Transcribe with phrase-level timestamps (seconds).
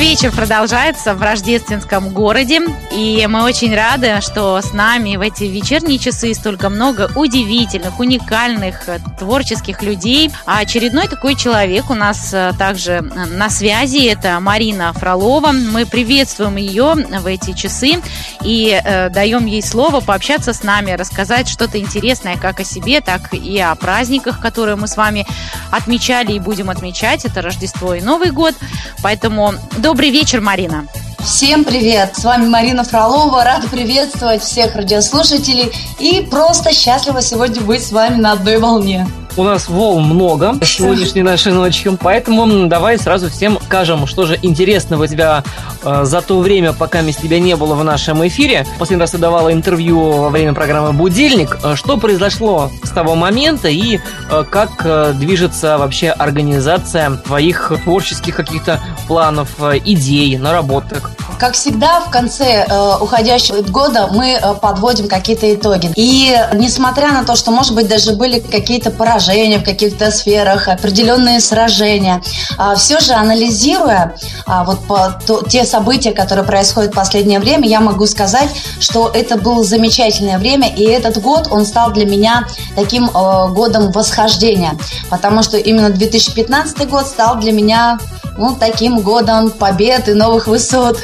[0.00, 5.98] Вечер продолжается в рождественском городе, и мы очень рады, что с нами в эти вечерние
[5.98, 10.30] часы столько много удивительных, уникальных, э, творческих людей.
[10.46, 15.52] А очередной такой человек у нас э, также э, на связи, это Марина Фролова.
[15.52, 18.00] Мы приветствуем ее в эти часы
[18.42, 23.34] и э, даем ей слово пообщаться с нами, рассказать что-то интересное как о себе, так
[23.34, 25.26] и о праздниках, которые мы с вами
[25.70, 27.26] отмечали и будем отмечать.
[27.26, 28.54] Это Рождество и Новый год.
[29.02, 29.52] Поэтому
[29.90, 30.86] Добрый вечер, Марина.
[31.18, 32.12] Всем привет!
[32.14, 33.42] С вами Марина Фролова.
[33.42, 39.08] Рада приветствовать всех радиослушателей и просто счастлива сегодня быть с вами на одной волне.
[39.36, 45.04] У нас волн много сегодняшней нашей ночью, поэтому давай сразу всем скажем, что же интересного
[45.04, 45.44] у тебя
[45.82, 48.66] э, за то время, пока тебя не было в нашем эфире.
[48.78, 51.58] Последний раз ты давала интервью во время программы «Будильник».
[51.62, 53.98] Э, что произошло с того момента и
[54.30, 61.10] э, как э, движется вообще организация твоих творческих каких-то планов, э, идей, наработок?
[61.40, 65.90] Как всегда, в конце э, уходящего года мы э, подводим какие-то итоги.
[65.96, 71.40] И несмотря на то, что, может быть, даже были какие-то поражения в каких-то сферах, определенные
[71.40, 72.20] сражения,
[72.58, 77.66] э, все же анализируя э, вот по, то, те события, которые происходят в последнее время,
[77.66, 82.46] я могу сказать, что это было замечательное время, и этот год, он стал для меня
[82.76, 84.72] таким э, годом восхождения,
[85.08, 87.98] потому что именно 2015 год стал для меня
[88.40, 90.98] ну, таким годом побед и новых высот.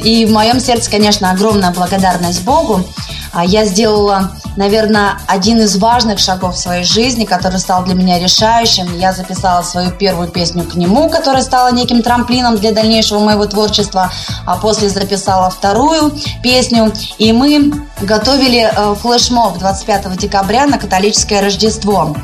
[0.00, 2.84] И в моем сердце, конечно, огромная благодарность Богу.
[3.32, 8.18] А я сделала наверное, один из важных шагов в своей жизни, который стал для меня
[8.18, 8.96] решающим.
[8.96, 14.12] Я записала свою первую песню к нему, которая стала неким трамплином для дальнейшего моего творчества,
[14.46, 16.12] а после записала вторую
[16.42, 22.16] песню, и мы готовили э, флешмоб 25 декабря на католическое Рождество.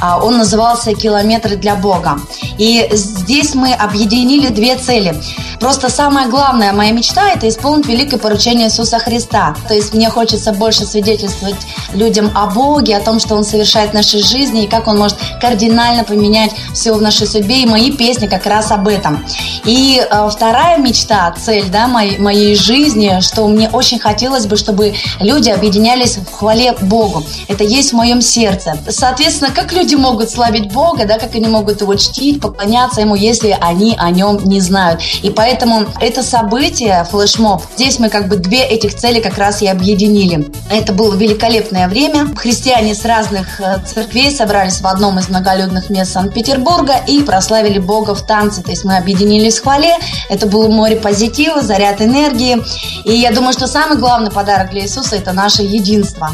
[0.00, 2.18] А, он назывался «Километры для Бога».
[2.58, 5.20] И здесь мы объединили две цели.
[5.60, 9.54] Просто самая главная моя мечта– это исполнить великое поручение Иисуса Христа.
[9.68, 11.56] То есть мне хочется больше свидетельствовать
[11.92, 15.16] людям о Боге, о том, что Он совершает в нашей жизни и как Он может
[15.40, 17.62] кардинально поменять все в нашей судьбе.
[17.62, 19.24] И мои песни как раз об этом.
[19.64, 24.94] И э, вторая мечта, цель да, моей, моей жизни, что мне очень хотелось бы, чтобы
[25.20, 27.24] люди объединялись в хвале Богу.
[27.48, 28.78] Это есть в моем сердце.
[28.88, 33.56] Соответственно, как люди могут славить Бога, да, как они могут его чтить, поклоняться ему, если
[33.60, 35.00] они о нем не знают.
[35.22, 39.66] И поэтому это событие, флешмоб, здесь мы как бы две этих цели как раз и
[39.66, 40.52] объединили.
[40.70, 42.34] Это было великолепно великолепное время.
[42.36, 48.14] Христиане с разных э, церквей собрались в одном из многолюдных мест Санкт-Петербурга и прославили Бога
[48.14, 48.62] в танце.
[48.62, 49.96] То есть мы объединились в хвале.
[50.28, 52.62] Это было море позитива, заряд энергии.
[53.04, 56.30] И я думаю, что самый главный подарок для Иисуса– это наше единство.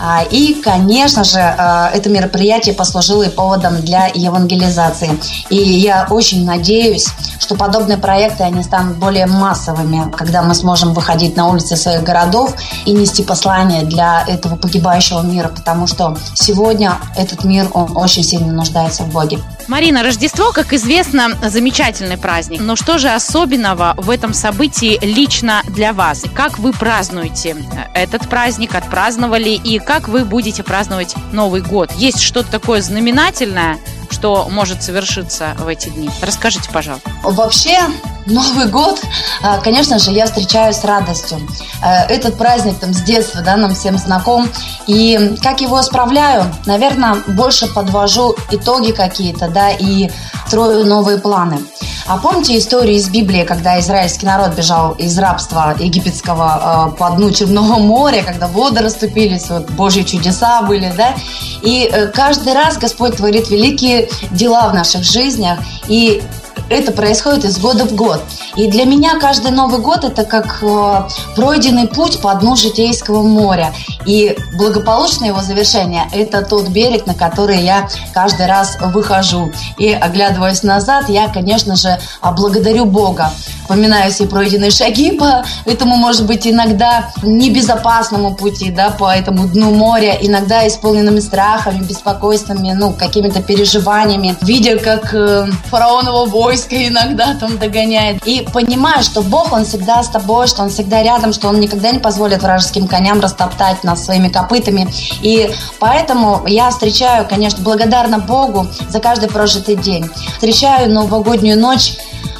[0.00, 5.10] А, и, конечно же, э, это мероприятие послужило и поводом для евангелизации.
[5.50, 7.06] И я очень надеюсь,
[7.38, 12.54] что подобные проекты, они станут более массовыми, когда мы сможем выходить на улицы своих городов
[12.84, 18.52] и нести послание для этого погибающего мира, потому что сегодня этот мир, он очень сильно
[18.52, 19.38] нуждается в Боге.
[19.68, 22.60] Марина, Рождество, как известно, замечательный праздник.
[22.60, 26.24] Но что же особенного в этом событии лично для вас?
[26.34, 27.56] Как вы празднуете
[27.94, 31.92] этот праздник, отпраздновали, и как вы будете праздновать Новый год?
[31.96, 33.78] Есть что-то такое знаменательное,
[34.22, 36.08] что может совершиться в эти дни?
[36.20, 37.10] Расскажите, пожалуйста.
[37.24, 37.80] Вообще,
[38.26, 39.00] Новый год,
[39.42, 41.40] а, конечно же, я встречаю с радостью.
[41.82, 44.48] Э, этот праздник там с детства, да, нам всем знаком.
[44.86, 46.44] И как его справляю?
[46.66, 50.08] Наверное, больше подвожу итоги какие-то, да, и
[50.46, 51.58] строю новые планы.
[52.06, 57.30] А помните историю из Библии, когда израильский народ бежал из рабства египетского э, по дну
[57.30, 61.14] Черного моря, когда воды расступились, вот Божьи чудеса были, да?
[61.62, 66.22] И э, каждый раз Господь творит великие дела в наших жизнях, и
[66.68, 68.20] это происходит из года в год.
[68.56, 73.72] И для меня каждый Новый год это как э, пройденный путь по дну Житейского моря.
[74.04, 79.52] И благополучное его завершение– это тот берег, на который я каждый раз выхожу.
[79.78, 81.98] И оглядываясь назад, я, конечно же,
[82.36, 83.32] благодарю Бога.
[83.62, 89.70] Вспоминаю все пройденные шаги по этому, может быть, иногда небезопасному пути, да, по этому дну
[89.70, 97.56] моря, иногда исполненными страхами, беспокойствами, ну, какими-то переживаниями, видя, как э, фараоново войско иногда там
[97.56, 98.26] догоняет.
[98.26, 101.90] И понимаю, что Бог, Он всегда с тобой, что Он всегда рядом, что Он никогда
[101.90, 104.88] не позволит вражеским коням растоптать нас своими копытами.
[105.22, 110.08] И поэтому я встречаю, конечно, благодарна Богу за каждый прожитый день.
[110.34, 111.94] Встречаю новогоднюю ночь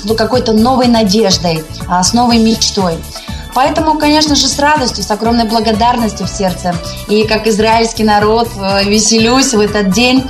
[0.05, 2.99] ну, какой-то новой надеждой, а, с новой мечтой.
[3.55, 6.75] Поэтому, конечно же, с радостью, с огромной благодарностью в сердце.
[7.09, 10.25] И как израильский народ э, веселюсь в этот день.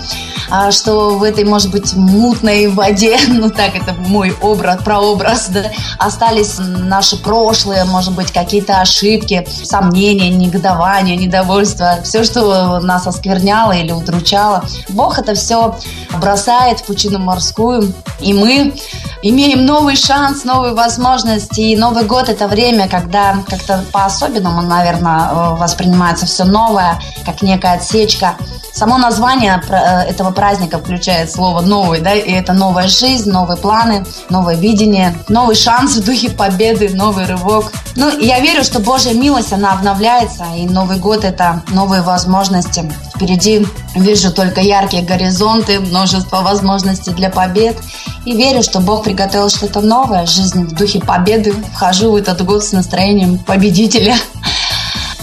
[0.50, 5.64] А, что в этой, может быть, мутной воде, ну так, это мой образ, прообраз, да,
[5.98, 13.92] остались наши прошлые, может быть, какие-то ошибки, сомнения, негодования, недовольство, все, что нас оскверняло или
[13.92, 14.64] удручало.
[14.88, 15.76] Бог это все
[16.20, 18.74] бросает в пучину морскую, и мы
[19.22, 21.60] имеем новый шанс, новые возможности.
[21.60, 27.74] И Новый год– это время, когда как-то по-особенному, наверное, э, воспринимается все новое, как некая
[27.74, 28.34] отсечка.
[28.72, 34.04] Само название э, этого праздника включает слово «новый», да, и это новая жизнь, новые планы,
[34.30, 37.72] новое видение, новый шанс в духе победы, новый рывок.
[37.96, 42.90] Ну, я верю, что Божья милость, она обновляется, и Новый год– это новые возможности.
[43.14, 47.76] Впереди вижу только яркие горизонты, множество возможностей для побед,
[48.24, 51.54] и верю, что Бог приготовил что-то новое, жизнь в духе победы.
[51.74, 54.14] Вхожу в этот год с настроением победителя.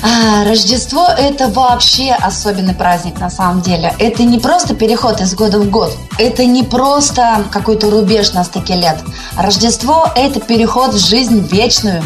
[0.01, 3.94] А, Рождество– это вообще особенный праздник на самом деле.
[4.00, 5.96] Это не просто переход из года в год.
[6.18, 8.98] Это не просто какой-то рубеж на стыке лет.
[9.36, 12.01] Рождество– это переход в жизнь вечную.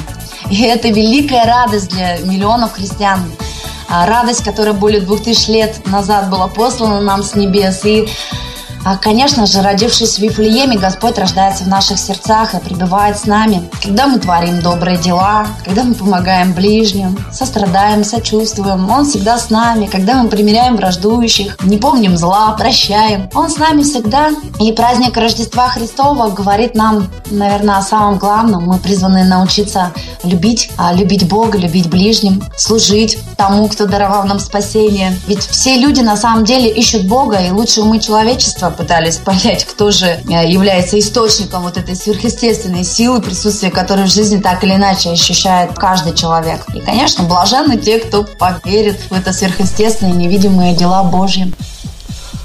[0.50, 3.20] И это великая радость для миллионов христиан.
[3.88, 7.86] А, радость, которая более двух тысяч лет назад была послана нам с небес.
[7.86, 8.08] И
[8.86, 13.70] а, конечно же, родившись в Вифлееме, Господь рождается в наших сердцах и пребывает с нами.
[13.82, 19.86] Когда мы творим добрые дела, когда мы помогаем ближним, сострадаем, сочувствуем, Он всегда с нами.
[19.86, 24.32] Когда мы примиряем враждующих, не помним зла, прощаем, Он с нами всегда.
[24.60, 28.66] И праздник Рождества Христова говорит нам, наверное, о самом главном.
[28.66, 29.94] Мы призваны научиться
[30.24, 35.18] любить, а любить Бога, любить ближним, служить тому, кто даровал нам спасение.
[35.28, 39.92] Ведь все люди на самом деле ищут Бога, и лучшие умы человечества пытались понять, кто
[39.92, 45.12] же э, является источником вот этой сверхъестественной силы, присутствия которой в жизни так или иначе
[45.12, 46.66] ощущает каждый человек.
[46.74, 51.54] И, конечно, блаженны те, кто поверит в это сверхъестественное невидимые дела Божьи.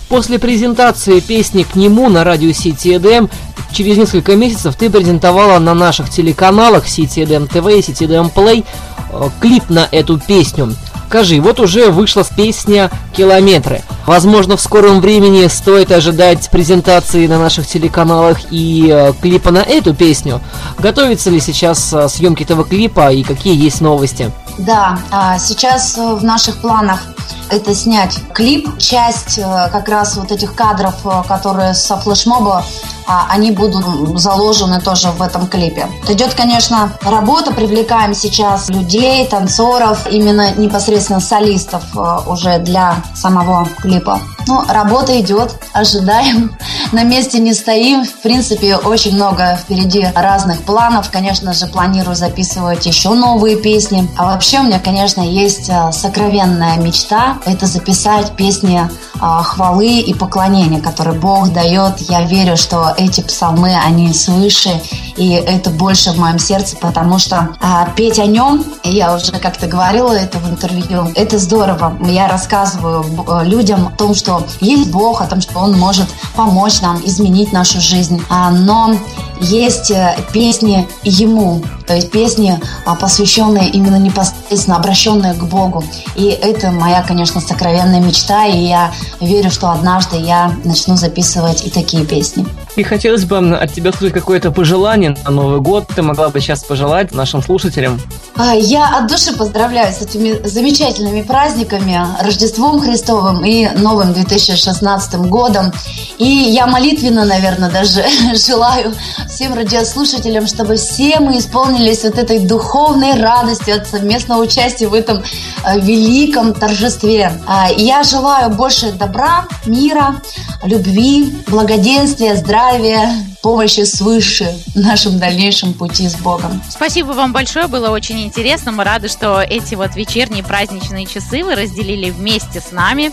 [0.08, 3.30] После презентации песни к нему на радио CTDM
[3.72, 8.64] через несколько месяцев ты презентовала на наших телеканалах CTDM TV и CTDM Play
[9.10, 10.75] э, клип на эту песню.
[11.08, 13.81] Скажи, вот уже вышла песня «Километры».
[14.05, 19.94] Возможно, в скором времени стоит ожидать презентации на наших телеканалах и э, клипа на эту
[19.94, 20.43] песню.
[20.78, 24.31] Готовится ли сейчас э, съемки этого клипа и какие есть новости?
[24.58, 27.00] Да, а, сейчас э, в наших планах
[27.49, 28.76] это снять клип.
[28.78, 32.64] Часть э, как раз вот этих кадров, э, которые со флешмоба,
[33.06, 35.87] а, они будут заложены тоже в этом клипе.
[36.08, 41.84] Идет, конечно, работа, привлекаем сейчас людей, танцоров, именно непосредственно солистов
[42.26, 44.20] уже для самого клипа.
[44.46, 46.56] Ну, работа идет, ожидаем,
[46.93, 48.05] на месте не стоим.
[48.05, 51.11] В принципе, очень много впереди разных планов.
[51.11, 54.08] Конечно же, планирую записывать еще новые песни.
[54.17, 57.38] А вообще у меня, конечно, есть э, сокровенная мечта.
[57.44, 58.88] Это записать песни
[59.20, 61.99] а, хвалы и поклонения, которые Бог дает.
[62.00, 64.81] Я верю, что эти псалмы, они свыше,
[65.19, 69.67] и это больше в моем сердце, потому что а, петь о нем, я уже как-то
[69.67, 71.99] говорила это в интервью, это здорово.
[72.03, 76.81] Я рассказываю э, людям о том, что есть Бог, о том, что Он может помочь
[76.81, 78.23] нам изменить нашу жизнь.
[78.28, 78.95] А, но
[79.40, 85.83] есть э, песни Ему, то есть песни, а, посвященные именно непосредственно, обращенные к Богу.
[86.14, 91.71] И это моя, конечно, сокровенная мечта, и я верю, что однажды я начну записывать и
[91.71, 92.47] такие песни.
[92.78, 95.88] И хотелось бы от тебя услышать какое-то пожелание на Новый год.
[95.97, 98.00] Ты могла бы сейчас пожелать нашим слушателям?
[98.40, 105.73] А, я от души поздравляю с этими замечательными праздниками, Рождеством Христовым и Новым 2016 годом.
[106.18, 108.04] И я молитвенно, наверное, даже
[108.35, 108.95] желаю
[109.28, 115.18] всем радиослушателям, чтобы все мы исполнились вот этой духовной радостью от совместного участия в этом
[115.64, 117.33] э, великом торжестве.
[117.45, 120.23] А, я желаю больше добра, мира,
[120.64, 123.11] любви, благоденствия, здравия,
[123.42, 126.61] помощи свыше в нашем дальнейшем пути с Богом.
[126.68, 128.73] Спасибо вам большое, было очень интересно.
[128.73, 133.12] Мы рады, что эти вот вечерние праздничные часы вы разделили вместе с нами.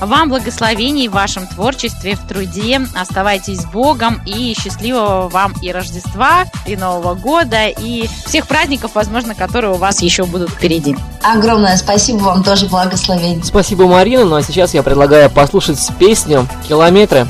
[0.00, 2.80] Вам благословений в вашем творчестве, в труде.
[2.94, 9.34] Оставайтесь с Богом и счастливого вам и Рождества, и Нового года, и всех праздников, возможно,
[9.34, 10.96] которые у вас еще будут впереди.
[11.22, 13.42] Огромное спасибо вам тоже благословений.
[13.42, 14.24] Спасибо, Марина.
[14.24, 17.26] Ну а сейчас я предлагаю послушать песню «Километры».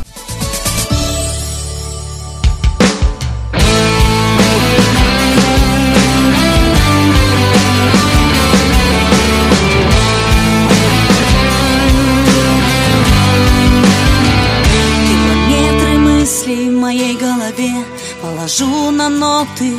[18.47, 19.75] Положу на ноты.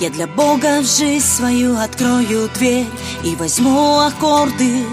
[0.00, 2.86] Я для Бога в жизнь свою открою дверь
[3.22, 4.84] И возьму аккорды.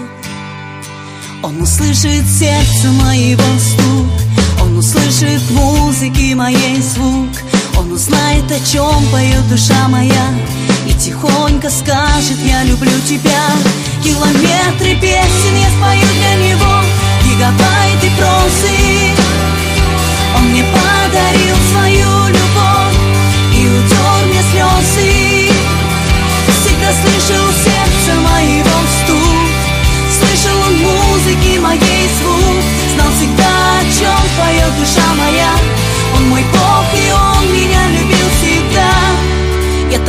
[1.42, 7.30] Он услышит сердце моего стук Он услышит музыки моей звук.
[7.78, 10.28] Он узнает, о чем поет душа моя
[10.86, 13.46] И тихонько скажет, я люблю тебя
[14.04, 15.29] Километры песен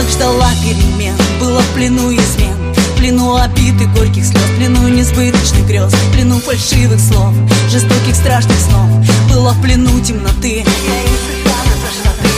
[0.02, 2.74] Так ждала перемен, была в плену измен.
[2.74, 7.36] В плену обид и горьких слез, в плену несбыточных грез В плену фальшивых слов,
[7.70, 8.90] жестоких страшных снов.
[9.30, 10.66] Была в плену темноты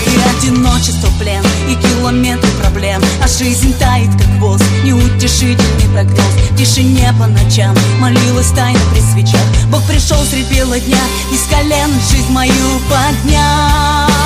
[0.05, 3.01] и одиночество плен, и километры проблем.
[3.24, 6.34] А жизнь тает, как воздух, неутешительный прогноз.
[6.51, 9.48] В тишине по ночам молилась тайно при свечах.
[9.70, 11.01] Бог пришел средь бела дня,
[11.32, 14.23] из колен жизнь мою поднял